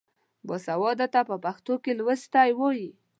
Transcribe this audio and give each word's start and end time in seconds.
باسواده 0.47 1.07
ته 1.13 1.21
په 1.29 1.35
پښتو 1.45 1.73
کې 1.83 1.91
لوستی 1.99 2.49
وايي. 2.59 2.89